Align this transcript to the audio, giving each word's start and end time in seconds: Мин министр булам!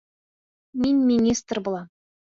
Мин 0.85 1.05
министр 1.13 1.63
булам! 1.69 1.89